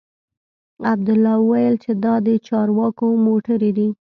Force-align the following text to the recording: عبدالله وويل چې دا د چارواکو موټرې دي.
عبدالله 0.93 1.35
وويل 1.39 1.75
چې 1.83 1.91
دا 2.03 2.13
د 2.25 2.27
چارواکو 2.47 3.07
موټرې 3.25 3.71
دي. 3.77 3.89